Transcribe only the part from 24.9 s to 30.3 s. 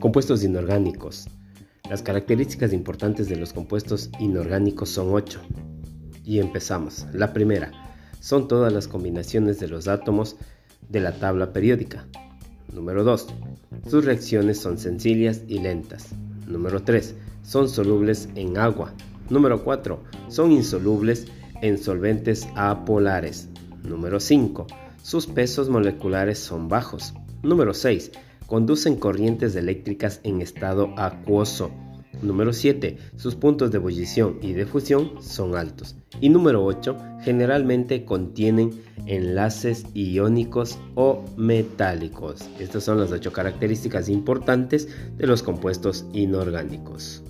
Sus pesos moleculares son bajos. Número 6 conducen corrientes eléctricas